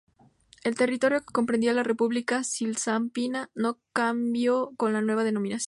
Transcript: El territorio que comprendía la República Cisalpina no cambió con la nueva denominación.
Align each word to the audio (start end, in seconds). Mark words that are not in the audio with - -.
El 0.63 0.75
territorio 0.75 1.19
que 1.19 1.25
comprendía 1.31 1.73
la 1.73 1.83
República 1.83 2.43
Cisalpina 2.43 3.51
no 3.53 3.77
cambió 3.93 4.71
con 4.75 4.93
la 4.93 5.01
nueva 5.01 5.23
denominación. 5.23 5.59